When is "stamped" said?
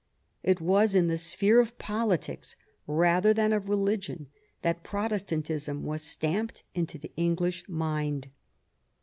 6.01-6.63